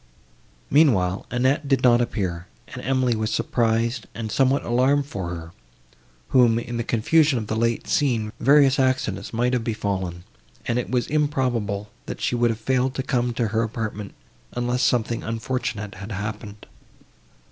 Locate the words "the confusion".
6.77-7.37